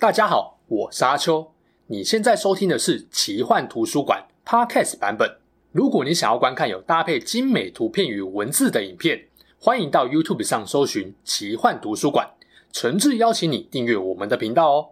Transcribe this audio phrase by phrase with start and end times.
[0.00, 1.52] 大家好，我是阿秋。
[1.88, 5.30] 你现在收听的是奇幻图书馆 Podcast 版本。
[5.72, 9.26] 如果你想要观看有搭配精美图片与文字的影片，
[9.60, 12.30] 欢迎到 YouTube 上搜寻奇幻图书馆，
[12.72, 14.88] 诚挚邀请你订阅我们的频道哦。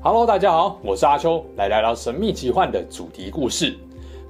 [0.00, 3.76] Hello，大家好，我是阿秋，来聊聊神秘奇幻的主题故事。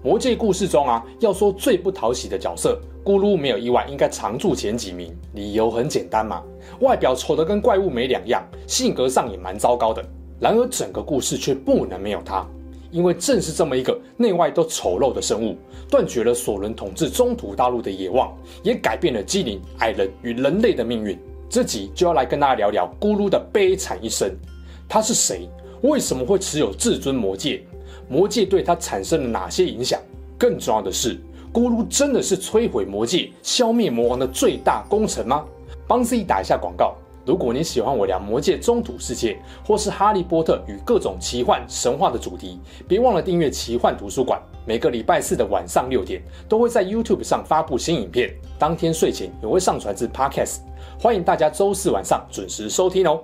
[0.00, 5.12] 魔戒故事中啊，要说最不讨喜的角色，咕噜没有意外，应该常驻前几名。
[5.34, 6.40] 理由很简单嘛，
[6.78, 10.04] 外表丑得跟怪物没两样，性格上也蛮糟糕的。
[10.38, 12.46] 然而整个故事却不能没有他，
[12.92, 15.56] 因为正是这么一个内外都丑陋的生物，
[15.90, 21.18] 断绝了索伦统治中土大陆的野望，也改变了精灵、矮人与人类的命运。
[21.50, 24.30] 这集就要来跟大家聊聊咕噜的悲惨一生。
[24.88, 25.48] 他是谁？
[25.82, 27.64] 为什么会持有至尊魔戒？
[28.08, 30.00] 魔戒对他产生了哪些影响？
[30.38, 31.20] 更重要的是，
[31.52, 35.44] 咕噜真的是摧毁魔戒、消灭魔王的最大功臣吗？
[35.86, 36.94] 帮自己打一下广告。
[37.26, 44.40] 如果你喜欢我聊魔戒中土世界，或是哈利波特与各种奇幻神话的主题，别忘了订阅奇幻图书馆。
[44.64, 50.60] 每个礼拜四的晚上六点，都会在 YouTube 上发布新影片，当天睡前也会上传至 Podcast。
[50.98, 53.20] 欢迎大家周四晚上准时收听哦。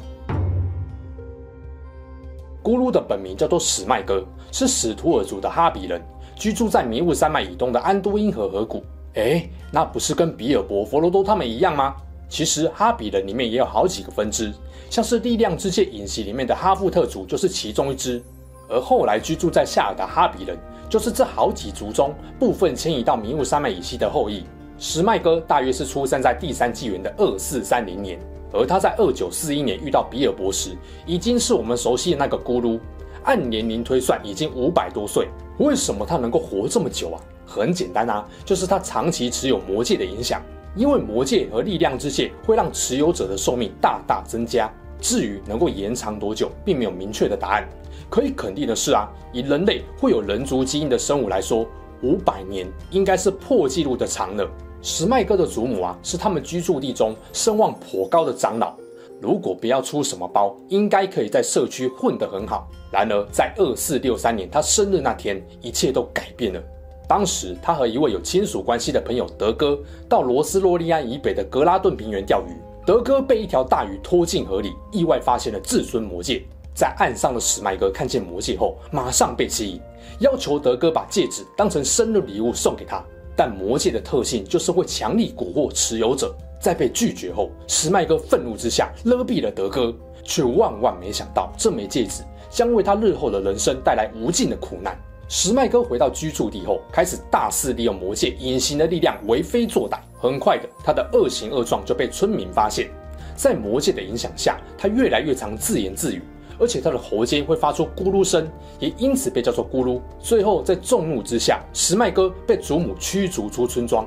[2.65, 6.01] 咕噜的本名叫做史麦哥，是史图尔族的哈比人，
[6.35, 8.83] 居住在迷雾山脉以东的安都因河河谷。
[9.13, 11.95] 诶，那不是跟比尔博、佛罗多他们一样吗？
[12.27, 14.51] 其实哈比人里面也有好几个分支，
[14.89, 18.21] 像是力量之戒影集里面的哈夫特族就是其中一支。
[18.67, 20.57] 而后来居住在夏尔的哈比人，
[20.89, 24.43] 就是这好几族中部分迁移到迷雾山脉以西的后裔。
[24.79, 28.19] 史麦哥大约是出生在第三纪元的二四三零年。
[28.55, 32.79] 而他在二九四一年遇到比尔博时，已经是我们熟悉的那个咕噜。
[33.25, 35.29] 按年龄推算，已经五百多岁。
[35.59, 37.21] 为什么他能够活这么久啊？
[37.45, 40.41] 很简单啊，就是他长期持有魔戒的影响。
[40.77, 44.71] 因为魔戒和力量之戒会让持有者的寿命大大增加。
[45.01, 47.69] 至于能够延长多久，并没有明确的答案。
[48.11, 51.67] 可以肯定的是啊，以人类会有人族基因的生物来说，
[52.03, 54.49] 五百年应该是破纪录的长了。
[54.87, 58.75] 史麦哥的祖母啊，是他们居住地中声望颇高的长老。
[59.19, 62.69] 如果不要出什么包，应该可以在社区混得很好。
[62.93, 66.63] 然而，在二四六三年他生日那天，一切都改变了。
[67.09, 72.53] 当时，他和一位有亲属关系的朋友德哥到罗斯洛利安以北的格拉顿平原钓鱼。
[72.85, 76.43] 德哥被一条大鱼拖进河里，意外发现了至尊魔戒。
[76.75, 79.81] 在岸上的史麦哥看见魔戒后，马上被吸引，
[80.21, 83.03] 要求德哥把戒指当成生日礼物送给他。
[83.37, 94.97] 但魔戒的特性就是会强力蛊惑持有者，在被拒绝后，史麦哥愤怒之下勒毙了德哥，却万万没想到这枚戒指将为他日后的人生带来无尽的苦难。
[95.29, 99.99] 史麦哥回到居住地后，开始大肆利用魔戒隐形的力量为非作歹。
[100.21, 102.89] 很快的，他的恶行恶状就被村民发现。
[103.35, 106.23] 在魔戒的影响下，他越来越常自言自语。
[106.59, 108.49] 而且他的喉间会发出咕噜声，
[108.79, 110.01] 也因此被叫做咕噜。
[110.19, 114.07] 最后，在众怒之下，史麦哥被祖母驱逐出村庄。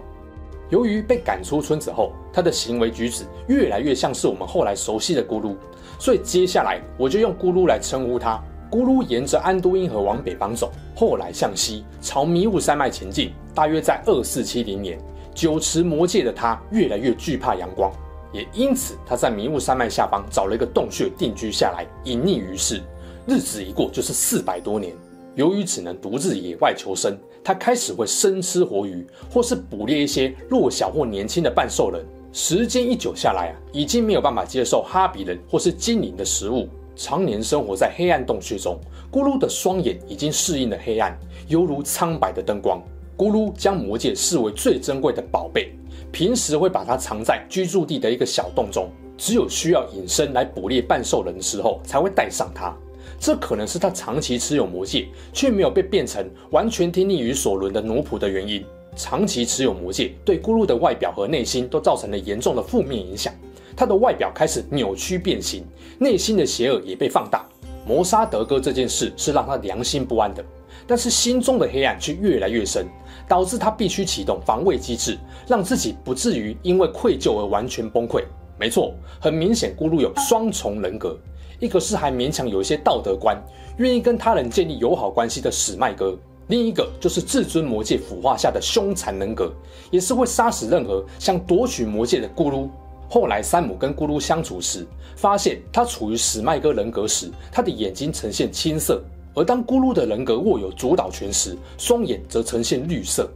[0.70, 5.56] 由于被赶出村子后，他的行为举止越来越像是我们后来熟悉的咕噜，
[5.98, 8.44] 所以接下来我就用咕噜来称呼他。
[8.70, 13.32] 咕噜沿着安都因河往北方走，后来向西朝迷雾山脉前进。
[13.56, 15.00] 大约在二四七零年，
[15.34, 17.90] 久持魔界的他越来越惧怕阳光。
[18.34, 22.82] 也因此，他在迷雾山脉下方找了一个洞穴定居下来，隐匿于世。
[23.26, 24.94] 日子一过就是四百多年。
[25.36, 32.04] 由于只能独自野外求生，他开始会生吃活鱼，或是捕猎一些弱小或年轻的半兽人。
[32.34, 38.80] 时间一久下来啊，已经没有办法接受哈比人或是精灵的食物，常年生活在黑暗洞穴中。
[39.12, 41.18] 咕噜的双眼已经适应了黑暗，
[41.48, 42.82] 犹如苍白的灯光。
[43.16, 45.72] 咕噜将魔戒视为最珍贵的宝贝。
[46.12, 52.76] 平时会把它藏在居住地的一个小洞中，只有需要隐身来捕猎半兽人的时候才会带上它。
[53.20, 58.64] 这可能是他长期持有魔戒却没有被变成完全听命于索伦的奴仆的原因。
[58.96, 63.34] 长期持有魔戒对咕噜的外表和内心都造成了严重的负面影响，
[63.76, 65.64] 他的外表开始扭曲变形，
[66.00, 67.46] 内心的邪恶也被放大。
[67.88, 70.44] 谋杀德哥这件事是让他良心不安的，
[70.86, 72.86] 但是心中的黑暗却越来越深。
[73.28, 78.24] 导致他必须启动防卫机制，让自己不至于因为愧疚而完全崩溃。
[78.60, 81.18] 没错，很明显，咕噜有双重人格，
[81.60, 83.38] 一个是还勉强有一些道德观，
[83.78, 89.52] 愿意跟他人建立友好关系的史麦哥，另一个就是至尊魔戒腐化下的凶残人格，
[89.92, 92.68] 也是会杀死任何想夺取魔戒的咕噜。
[93.10, 94.86] 后来，山姆跟咕噜相处时，
[95.16, 99.02] 发现他处于史麦哥人格时，他的眼睛呈现青色。
[99.38, 103.30] 而当咕噜的人格握有主导权时，双眼则呈现绿色。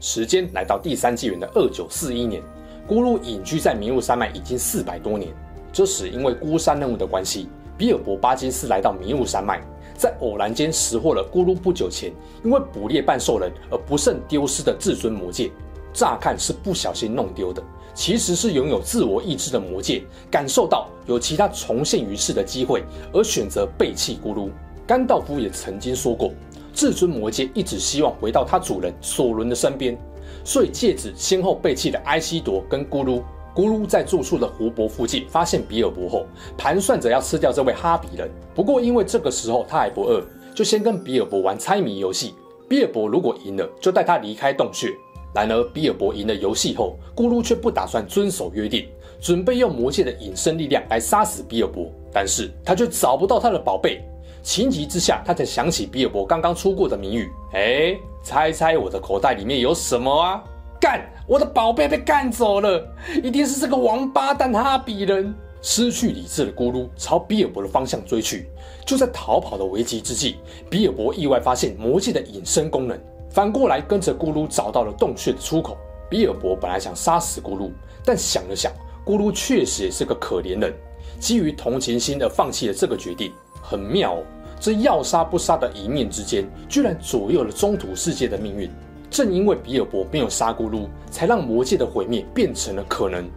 [0.00, 2.42] 时间来到第三纪元的二九四一年，
[2.88, 5.32] 咕噜隐居在迷雾山脉已经四百多年。
[5.72, 7.48] 这时因为孤山任务的关系，
[7.78, 9.62] 比尔博巴金斯来到迷雾山脉，
[9.96, 12.12] 在偶然间拾获了咕噜不久前
[12.42, 15.48] 因为捕猎半兽人而不慎丢失的至尊魔戒。
[15.92, 17.62] 乍看是不小心弄丢的，
[17.94, 24.50] 其实是拥有自我意志的魔戒，感受到有其他重现于世的机会，而选择背弃咕噜。
[24.90, 26.32] 甘道夫也曾经说过。
[26.74, 29.96] 至尊魔戒一直希望回到他主人索伦的身边，
[30.42, 33.22] 所以戒指先后背弃了埃西铎跟咕噜。
[33.54, 36.26] 咕噜在住处的湖泊附近发现比尔博后，
[36.58, 38.28] 盘算着要吃掉这位哈比人。
[38.52, 40.24] 不过因为这个时候他还不饿，
[40.56, 42.34] 就先跟比尔博玩猜谜游戏。
[42.68, 44.88] 比尔博如果赢了，就带他离开洞穴。
[45.32, 48.88] 然而比尔博赢了游戏后，咕噜却不打算遵守约定，
[49.20, 51.86] 准备用魔戒的隐身力量来杀死比尔博。
[52.12, 54.02] 但是他却找不到他的宝贝。
[54.42, 57.30] 情急之下，他才想起比尔博刚刚出过的谜语。
[57.52, 60.42] 哎，猜猜我的口袋里面有什么啊？
[60.80, 61.00] 干！
[61.26, 62.82] 我的宝贝被干走了，
[63.22, 65.34] 一定是这个王八蛋哈比人！
[65.62, 68.48] 失去理智的咕噜朝比尔博的方向追去。
[68.86, 70.36] 就在逃跑的危急之际，
[70.70, 72.98] 比尔博意外发现魔戒的隐身功能，
[73.28, 75.76] 反过来跟着咕噜找到了洞穴的出口。
[76.08, 77.70] 比尔博本来想杀死咕噜，
[78.04, 78.72] 但想了想，
[79.04, 80.74] 咕噜确实也是个可怜人，
[81.20, 83.30] 基于同情心而放弃了这个决定。
[83.62, 84.22] 很妙哦，
[84.58, 88.70] 这要杀不杀的一念之间，居然左右了中土世界的命运。
[89.10, 93.28] 正因为比尔博没有杀咕噜，才让魔戒的毁灭变成了可能。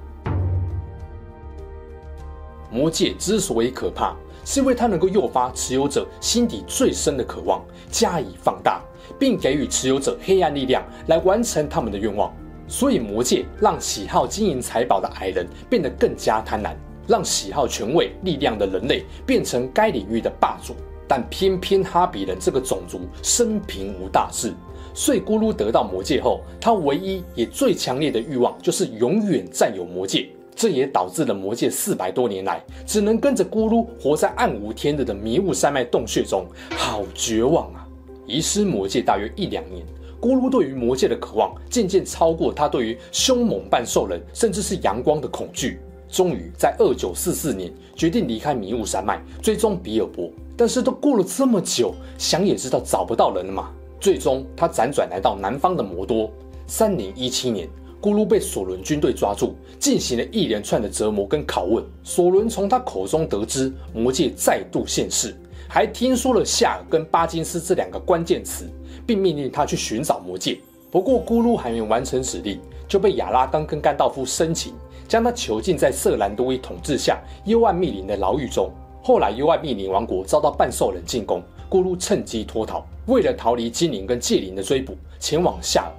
[2.70, 4.16] 魔戒之所以可怕，
[4.46, 8.82] 是因为它能够诱发持有者心底最深的渴望，加以放大，
[9.18, 12.32] 并给予持有者黑暗力量来完成他们的愿望。
[12.68, 16.76] 所以魔戒让喜好金银财宝的矮人变得更加贪婪。
[17.08, 20.74] 让喜好权位、力量的人类变成该领域的霸主，
[21.08, 24.54] 但偏偏哈比人这个种族生平无大事。
[24.94, 30.30] 所以咕噜得到魔戒后，他唯一也最强烈的欲望就是永远占有魔戒。
[30.56, 36.46] 这也导致了魔戒四百多年来只能跟着咕噜活在暗无天日的迷雾山脉洞穴中，
[36.78, 37.88] 好绝望啊！
[38.28, 39.84] 遗失魔戒大约一两年，
[40.22, 45.80] 咕噜对于魔戒的渴望渐渐超过他对于凶猛半兽人甚至是阳光的恐惧。
[46.14, 50.30] 终于在二九四四年决定离开迷雾山脉，追踪比尔博。
[50.56, 53.72] 但是都过了这么久，想也知道找不到人了嘛。
[54.00, 56.30] 最终他辗转来到南方的魔多。
[56.68, 57.68] 三零一七年，
[58.00, 61.84] 咕噜被索伦军队抓住，进行了一连串的折磨跟拷问。
[62.04, 65.36] 索伦从他口中得知魔戒再度现世，
[65.68, 68.70] 还听说了夏尔跟巴金斯这两个关键词，
[69.08, 70.60] 并命令他去寻找魔戒。
[70.92, 74.72] 不过咕噜还没完成指令，就被亚拉冈跟甘道夫生擒。
[75.08, 78.72] 将他囚禁在瑟兰多伊统治下幽暗密林的牢狱中。
[79.02, 82.86] 后来，幽暗密林王国遭到半兽人进攻，咕噜趁机脱逃。
[83.08, 85.92] 为了逃离精灵跟戒灵的追捕，前往夏尔。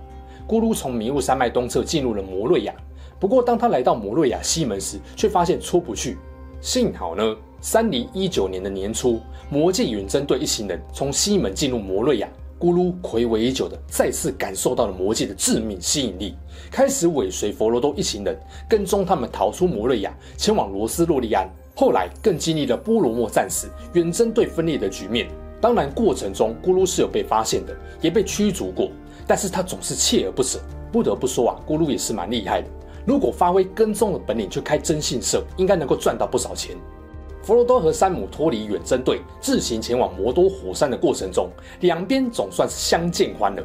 [0.49, 2.75] 咕噜从迷雾山脉东侧进入了摩瑞亚。
[3.21, 6.17] 不过，当他来到摩瑞亚西门时，却发现出不去。
[6.61, 12.29] 幸好呢，三零一九年的年初，魔戒远征队一行人从西门进入摩瑞亚。
[12.64, 16.34] 咕噜睽违已久的再次感受到了魔戒的致命吸引力，
[16.70, 18.34] 开始尾随佛罗多一行人
[18.66, 21.46] 跟踪他们逃出摩瑞亚，前往罗斯洛利安。
[21.76, 25.28] 后来更经历了波罗莫战死、远征队分裂的局面。
[25.61, 28.88] 当然，过程中咕噜是有被发现的，也被驱逐过，
[29.26, 30.58] 但是他总是锲而不舍。
[30.90, 32.69] 不得不说啊，咕噜也是蛮厉害的。
[33.05, 36.75] 如果发挥跟踪的本领去开征信社，应该能够赚到不少钱。
[37.45, 43.63] 佛罗多和山姆脱离远征队，自行前往摩多火山的过程中，两边总算是相见欢了。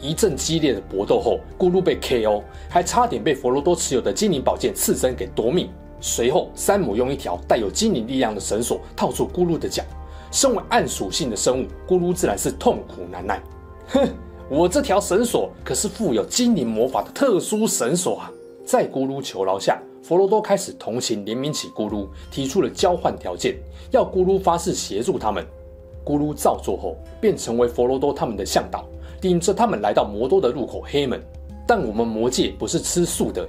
[0.00, 5.68] 一阵激烈的搏斗后，咕噜被 KO，还差点被佛罗多持有的精灵宝剑刺身给夺命。
[6.00, 9.82] 随后，山姆用一条带有精灵力量的绳索套住咕噜的脚。
[10.30, 13.42] 身为暗属性的生物，咕噜自然是痛苦难耐。
[13.88, 14.08] 哼，
[14.48, 18.32] 我这条绳索可是富有精灵魔法的特殊绳索啊！
[18.66, 23.56] 在咕噜求饶下，佛罗多开始同情怜悯起咕噜，提出了交换条件，
[23.90, 25.42] 要咕噜发誓协助他们。
[26.04, 28.84] 咕噜照做后，便成为佛罗多他们的向导，
[29.22, 31.18] 领着他们来到魔多的入口黑门。
[31.66, 33.48] 但我们魔界不是吃素的，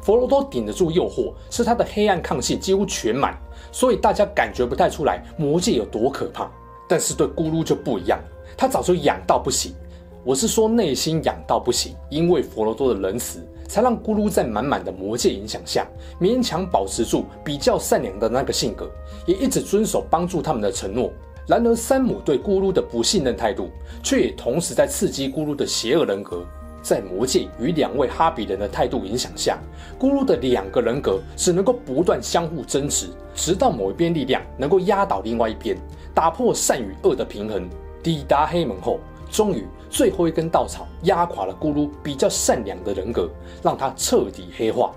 [0.00, 3.36] 佛罗多顶得住诱惑，是他的黑暗抗性几乎全满，
[3.72, 6.48] 所以大家感觉不太出来魔界有多可怕。
[6.88, 8.20] 但是对咕噜就不一样，
[8.56, 9.74] 他早就痒到不行。
[10.22, 13.44] 我是说内心痒到不行，因为佛罗多的仁慈。
[13.68, 15.86] 才让咕噜在满满的魔戒影响下，
[16.20, 18.90] 勉强保持住比较善良的那个性格，
[19.26, 21.10] 也一直遵守帮助他们的承诺。
[21.46, 23.70] 然而，山姆对咕噜的不信任态度，
[24.02, 26.44] 却也同时在刺激咕噜的邪恶人格。
[26.82, 29.58] 在魔戒与两位哈比人的态度影响下，
[29.98, 35.76] 咕噜的两个人格只能够不断相互争执，直到某一边力量能够压倒另外一边，
[36.14, 37.68] 打破善与恶的平衡。
[38.04, 39.00] 抵达黑门后，
[39.32, 43.30] 终于，最后一根稻草压垮了咕噜比较善良的人格，
[43.62, 44.92] 让他彻底黑化。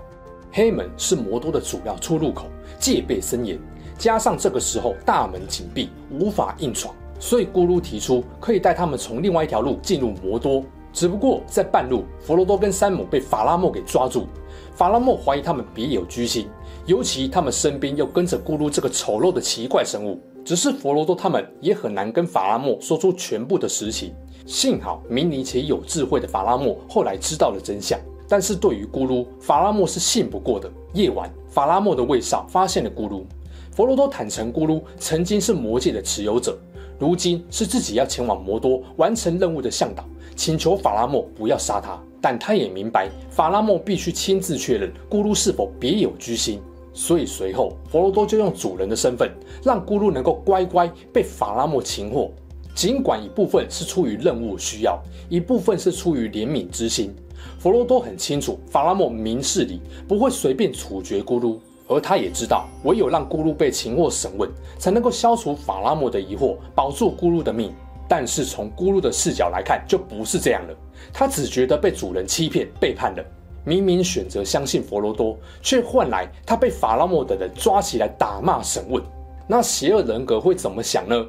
[0.52, 2.46] 黑门是魔多的主要出入口，
[2.78, 3.58] 戒备森严，
[3.96, 10.64] 加上这个时候大门紧闭，无法硬闯，所以咕噜提出可以带他们从另外一条路进入魔多。
[10.92, 14.26] 只不过在半路，佛罗多跟山姆被法拉莫给抓住，
[14.74, 16.48] 法拉莫怀疑他们别有居心，
[16.84, 20.20] 尤其他们身边又跟着咕噜这个丑陋的奇怪生物。
[20.44, 24.12] 只是佛罗多他们也很难跟法拉莫说出全部的实情。
[24.46, 30.70] 幸好明理且有智慧的法拉莫后来知道了真相，但是对于咕噜，法拉莫是信不过的。
[30.92, 33.22] 夜晚，法拉莫的卫哨发现了咕噜，
[33.70, 36.58] 佛罗多坦诚咕噜曾经是魔戒的持有者，
[36.98, 40.04] 如今是自己要前往魔多完成任务的向导，
[40.34, 41.96] 请求法拉莫不要杀他。
[42.20, 46.60] 但他也明白，法拉莫必须亲自确认咕噜是否别有居心。
[46.92, 49.30] 所以随后，佛罗多就用主人的身份，
[49.62, 52.30] 让咕噜能够乖乖被法拉莫擒获。
[52.74, 54.98] 尽管一部分是出于任务需要，
[55.28, 57.14] 一部分是出于怜悯之心。
[57.58, 61.58] 佛罗多很清楚，法拉莫明事理，不会随便处决咕噜，
[61.88, 64.48] 而他也知道，唯有让咕噜被擒获审问，
[64.78, 67.72] 才能够消除法拉莫的疑惑，保住咕噜的命。
[68.08, 70.74] 但是从咕噜的视角来看，就不是这样了。
[71.12, 73.24] 他只觉得被主人欺骗、背叛了。
[73.64, 79.02] 明明选择相信佛罗多，却换来他被法拉莫等人抓起来打骂审问。
[79.46, 81.24] 那邪恶人格会怎么想呢？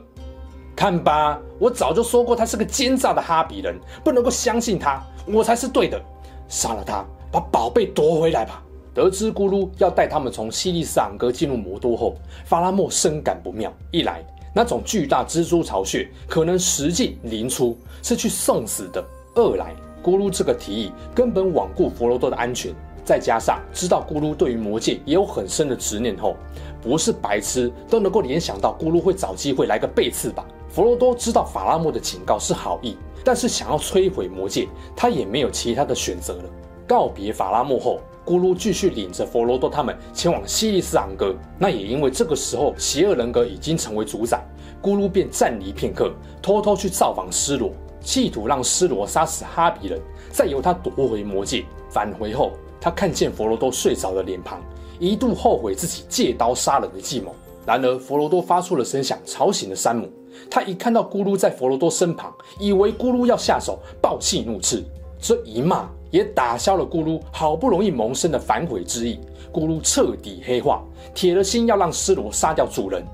[0.76, 6.02] 看吧，我早就说过他是个奸诈的哈比人，不能够相信他，我才是对的。
[6.48, 8.64] 杀了他，把宝贝夺回来吧。
[8.94, 13.72] 得知咕噜要带他们从西利斯昂哥进入魔多后，法拉莫深感不妙。
[13.92, 14.22] 一来，
[14.54, 19.02] 那种巨大蜘蛛巢穴可能实际灵出，是去送死的；
[19.36, 19.74] 二来，
[20.04, 22.74] 咕噜这个提议根本罔顾佛罗多的安全，
[23.06, 26.36] 再加上知道咕噜对于魔界也有很深的执念后，
[26.82, 30.46] 不是白痴都能够联想到咕噜会找机会来个背刺吧？
[30.72, 36.44] 佛罗多知道法拉莫的警告是好意，但是想要摧毁魔戒，他也没有其他的选择了。
[36.88, 41.36] 告别法拉莫后，咕噜继续领着佛罗多他们前往西利斯昂格。
[41.60, 44.42] 那也因为这个时候邪恶人格已经成为主宰，
[44.82, 47.72] 咕噜便暂离片刻，偷偷去造访施罗。
[48.00, 50.02] 企图让施罗杀死哈比人，
[50.32, 51.66] 再由他夺回魔戒。
[51.90, 54.60] 返回后，他看见佛罗多睡着的脸庞，
[55.00, 57.36] 一度后悔自己借刀杀人的计谋。
[57.66, 60.10] 然而，佛罗多发出了声响，吵醒了山姆。
[60.50, 64.84] 他一看到咕噜在佛罗多身旁，以为咕噜要下手，暴气怒斥。
[65.20, 69.20] 这一骂也打消了咕噜好不容易萌生的反悔之意。
[69.54, 70.82] 咕噜彻底黑化，
[71.14, 73.06] 铁了心要让施罗杀掉主人。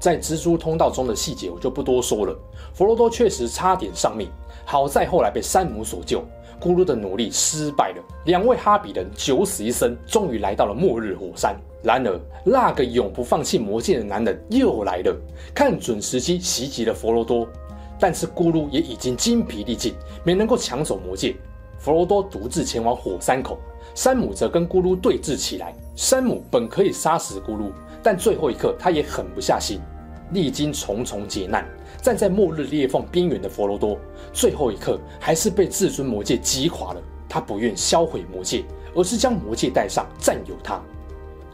[0.00, 2.36] 在蜘蛛通道中的细节我就不多说了。
[2.74, 4.28] 佛罗多确实差点丧命，
[4.64, 6.22] 好在后来被山姆所救。
[6.60, 11.56] 咕噜的努力失败了，两位哈比人九死一生，终于来到了末日火山。
[11.84, 15.14] 然而，那个永不放弃魔戒的男人又来了，
[15.54, 17.46] 看准时机袭击了佛罗多。
[18.00, 21.36] 但是咕噜也已经精疲力尽，没能够抢走魔戒。
[21.78, 23.58] 佛罗多独自前往火山口，
[23.94, 25.74] 山姆则跟咕噜对峙起来。
[25.94, 27.70] 山姆本可以杀死咕噜，
[28.02, 29.78] 但最后一刻他也狠不下心。
[30.32, 31.68] 历经重重劫难，
[32.00, 33.98] 站在末日裂缝边缘的佛罗多，
[34.32, 37.00] 最后一刻还是被至尊魔戒击垮了。
[37.28, 38.64] 他不愿销毁魔戒，
[38.94, 40.82] 而是将魔戒带上，占有它。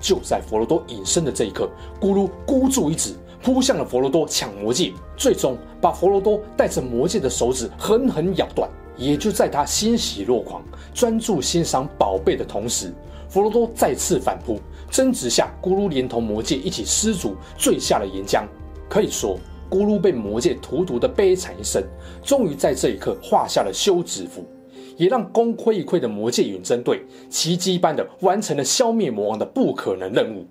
[0.00, 1.68] 就在佛罗多隐身的这一刻，
[2.00, 8.68] 咕噜孤注一掷，扑向了佛罗多抢魔戒，最终把佛罗多带着魔戒的手指狠狠咬断。
[8.96, 12.92] 也就在他欣喜若狂、专注欣赏宝贝的同时，
[13.30, 14.58] 佛罗多再次反扑，
[14.90, 18.44] 争执下，咕噜连同魔戒一起失足坠下了岩浆。
[18.90, 19.38] 可以说，
[19.70, 21.82] 咕噜被魔戒荼毒的悲惨一生，
[22.22, 24.44] 终于在这一刻画下了休止符，
[25.00, 30.46] 也让功亏一篑的魔戒远征队奇迹般的完成了消灭魔王的不可能任务。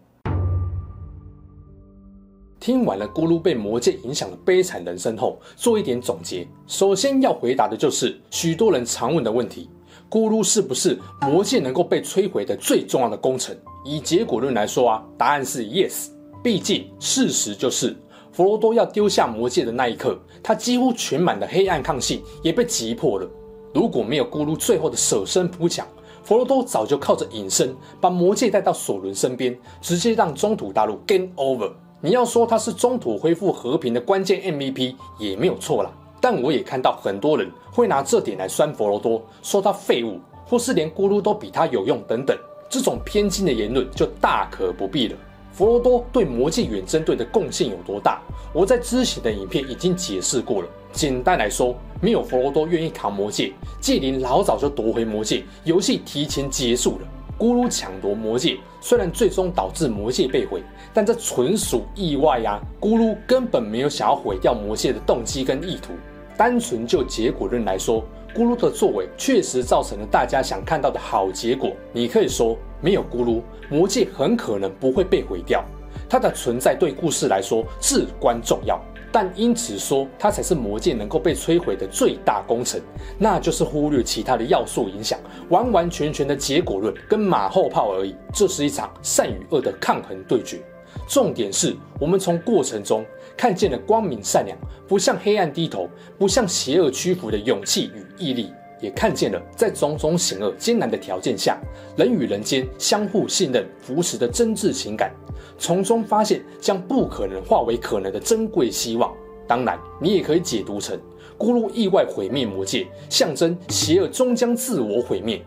[2.59, 6.47] 听完了咕噜被魔戒影响的悲惨人生后，做一点总结。
[6.65, 9.69] 首先要回答的就是许多人常问的问题：
[10.09, 13.55] 咕噜是不是魔戒能够被摧毁的最重要的功臣？
[13.85, 16.07] 以结果论来说啊，答案是 yes。
[16.43, 17.95] 毕竟事实就是。
[18.31, 23.29] 佛罗多要丢下魔戒的那一刻，他几乎全满的黑暗抗性也被击破了。
[23.73, 25.87] 如果没有咕噜最后的舍身扑抢，
[26.23, 31.71] 佛罗多早就靠着隐身把魔戒带到索伦身边，直接让中土大陆 game over。
[32.01, 35.91] 你要说他是中土恢复和平的关键 MVP 也没有错啦。
[36.21, 42.37] 但我也看到很多人会拿这点来酸佛罗多，说他废物，或是连咕噜都比他有用等等，
[42.69, 45.17] 这种偏激的言论就大可不必了。
[45.51, 48.21] 佛罗多对魔戒远征队的贡献有多大？
[48.53, 50.67] 我在之前的影片已经解释过了。
[50.91, 53.51] 简单来说，没有佛罗多愿意扛魔戒，
[53.81, 57.07] 戒灵老早就夺回魔戒，游戏提前结束了。
[57.37, 60.61] 咕噜抢夺魔戒，虽然最终导致魔戒被毁，
[60.93, 62.59] 但这纯属意外呀、啊。
[62.81, 65.93] 咕噜根本没有想要毁掉魔戒的动机跟意图。
[66.37, 68.03] 单纯就结果论来说，
[68.33, 71.71] 咕噜的作为确实造成了大家想看到的好结果。
[71.91, 75.63] 你可以说，没有咕噜，魔戒很可能不会被毁掉。
[76.09, 82.81] 它的存在对故事来说至关重要，但因此说它才是魔戒能够被摧毁的最大功臣，
[83.17, 88.15] 那就是忽略其他的要素影响，完完全全的结果论跟马后炮而已。
[88.33, 90.59] 这是一场善与恶的抗衡对决。
[91.07, 93.05] 重点是我们从过程中
[93.37, 98.51] 看见了光明善良，不向黑暗低头，不向邪恶屈服的勇气与毅力。
[98.81, 101.57] 也看见了，在种种险恶艰难的条件下，
[101.97, 105.11] 人与人间相互信任、扶持的真挚情感，
[105.57, 109.13] 从中发现将不可能化为可能的珍贵希望。
[109.47, 110.97] 当然，你也可以解读成
[111.37, 115.43] 咕噜意外毁灭魔界，象征邪恶终将自我毁灭。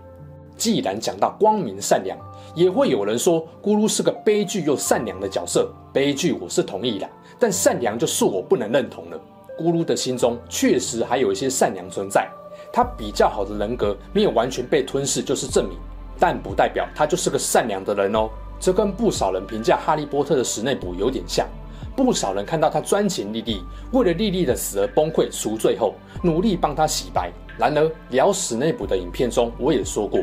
[0.57, 2.19] 既然讲到光明善良，
[2.55, 5.73] 也会有人说咕噜是个悲剧又善良的角色。
[5.93, 7.09] 悲剧我是同意的，
[7.39, 9.21] 但善良就是我不能认同了。
[9.59, 12.29] 咕噜的心中确实还有一些善良存在。
[12.73, 15.77] 他比较好的人格没有完全被吞噬，就是证明，
[16.19, 18.31] 但不代表他就是个善良的人哦。
[18.59, 21.47] 这跟不少人评价哈利波特的史内普有点像。
[21.95, 23.63] 不少人看到他专情莉莉，
[23.93, 27.31] 为了莉莉的死而崩溃赎罪后，努力帮他洗白。
[27.59, 30.21] 然而聊史内普的影片中，我也说过，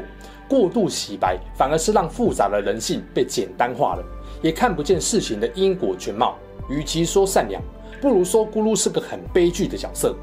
[0.48, 4.04] 过度洗白反而是让复杂的人性被简单化了，
[4.42, 6.36] 也看不见事情的因果全貌。
[6.70, 7.62] 与其说善良，
[8.02, 10.16] 不如说咕噜是个很悲剧的角色。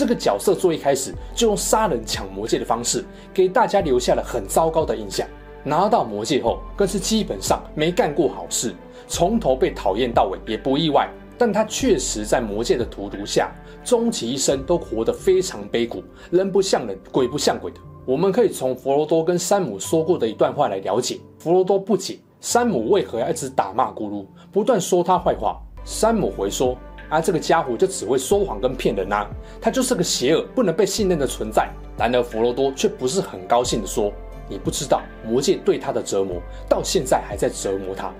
[0.00, 3.04] 这个角色最一开始就用杀人抢魔戒的方式，
[3.34, 5.28] 给大家留下了很糟糕的印象。
[5.62, 8.74] 拿到魔戒后，更是基本上没干过好事，
[9.06, 11.06] 从头被讨厌到尾也不意外。
[11.36, 13.52] 但他确实在魔戒的荼毒下，
[13.84, 17.78] 终其一生都活得非常悲苦，人不像人，鬼不像鬼的。
[18.06, 21.20] 我们可以从佛罗多跟山姆说过的一段话来了解。
[21.38, 25.60] 佛罗多不解山姆为何要一直打骂咕噜，不断说他坏话。
[25.84, 26.74] 山姆回说。
[27.10, 31.68] 而这个家伙就只会说谎跟骗人呐、啊，他就是个邪恶、不能被信任的存在。
[31.98, 34.12] 然而佛罗多却不是很高兴地说
[34.48, 38.10] ：“你不知道魔戒对他的折磨，到现在还在折磨他。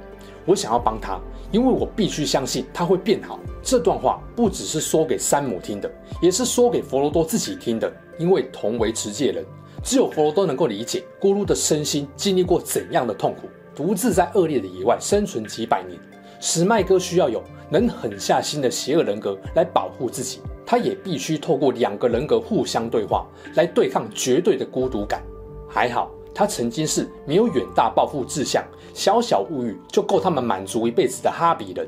[0.45, 1.21] 我想要帮他，
[1.53, 7.91] 因为我必须相信他会变好。”这段话不只是说给山姆听的，也是说给佛罗多自己听的。
[8.19, 9.45] 因为同为持戒人，
[9.83, 15.99] 只有佛罗多能够理解咕噜的身心经历过怎样的痛苦，独自在恶劣的野外生存几百年。
[16.41, 23.27] 史麦哥需要有能狠下心的邪恶人格来保护自己，他也必须透过两个人格互相对话
[23.57, 25.23] 来对抗绝对的孤独感。
[25.69, 31.87] 还好，他曾经是没有远大抱负志向、小小物欲就够他们满足一辈子的哈比人，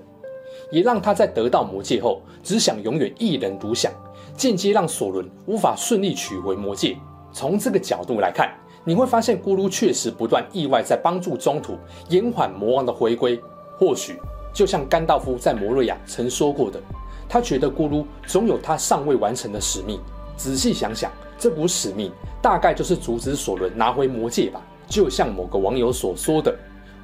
[0.70, 3.90] 也让他在得到魔戒后只想永远一人独享，
[4.36, 6.96] 间接让索伦无法顺利取回魔戒。
[7.32, 11.78] 从这个角度来看，你会发现咕噜确实不断意外在帮助中途
[12.10, 13.40] 延缓魔王的回归，
[13.78, 14.20] 或许。
[14.52, 16.80] 就像甘道夫在摩瑞亚曾说过的，
[17.28, 19.98] 他觉得咕噜总有他尚未完成的使命。
[20.36, 24.60] 仔细想想，这股使命大概就是阻止索伦拿回魔戒吧。
[24.88, 26.54] 就像某个网友所说的，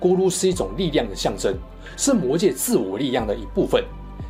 [0.01, 1.55] 咕噜是一种力量的象征，
[1.97, 3.83] 是魔戒自我力量的一部分，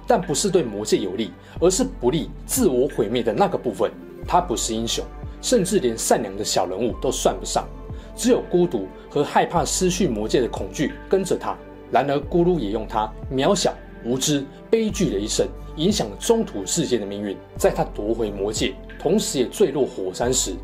[0.07, 3.90] 但不是对魔戒有利，而是不利、自我毁灭的那个部分。
[4.26, 5.04] 他不是英雄，
[5.40, 7.66] 甚至连善良的小人物都算不上，
[8.14, 11.57] 只有孤独和害怕失去魔戒的恐惧跟着他。
[11.90, 13.74] 然而，咕噜也用他渺小、
[14.05, 15.46] 无知、悲剧的一生，
[15.77, 17.37] 影响了中土世界的命运。
[17.57, 20.55] 在他夺回魔戒，同时也坠落火山时，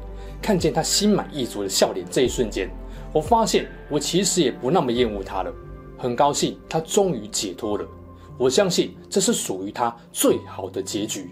[0.42, 2.68] 看见他心满意足的笑脸，这一瞬间，
[3.12, 5.52] 我发现我其实也不那么厌恶他了。
[5.96, 7.86] 很高兴他终于解脱了。
[8.36, 11.30] 我相信这是属于他最好的结局。